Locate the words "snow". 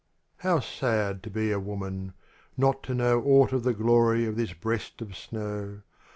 5.15-5.83